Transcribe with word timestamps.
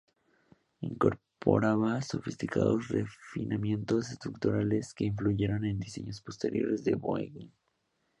Incorporaba 0.81 2.01
sofisticados 2.01 2.87
refinamientos 2.87 4.09
estructurales 4.09 4.95
que 4.95 5.05
influyeron 5.05 5.63
en 5.63 5.79
diseños 5.79 6.21
posteriores 6.23 6.83
de 6.83 6.95
Boeing. 6.95 7.51